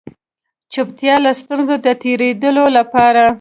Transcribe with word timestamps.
چوپتيا 0.73 1.15
له 1.25 1.31
ستونزو 1.41 1.75
د 1.85 1.87
تېرېدلو 2.03 2.65
لپاره 2.77 3.23